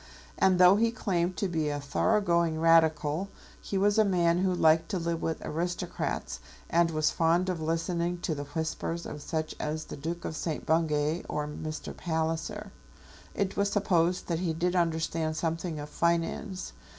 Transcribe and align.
And 0.39 0.57
though 0.57 0.77
he 0.77 0.89
claimed 0.91 1.37
to 1.37 1.47
be 1.47 1.69
a 1.69 1.79
thoroughgoing 1.79 2.59
Radical, 2.59 3.29
he 3.61 3.77
was 3.77 3.99
a 3.99 4.03
man 4.03 4.39
who 4.39 4.51
liked 4.51 4.89
to 4.89 4.97
live 4.97 5.21
with 5.21 5.45
aristocrats, 5.45 6.39
and 6.71 6.89
was 6.89 7.11
fond 7.11 7.49
of 7.49 7.61
listening 7.61 8.17
to 8.21 8.33
the 8.33 8.45
whispers 8.45 9.05
of 9.05 9.21
such 9.21 9.53
as 9.59 9.85
the 9.85 9.95
Duke 9.97 10.25
of 10.25 10.35
St. 10.35 10.65
Bungay 10.65 11.25
or 11.29 11.45
Mr. 11.47 11.95
Palliser. 11.95 12.71
It 13.35 13.55
was 13.55 13.69
supposed 13.71 14.25
that 14.25 14.39
he 14.39 14.53
did 14.53 14.75
understand 14.75 15.35
something 15.37 15.77
of 15.79 15.87
finance. 15.87 16.73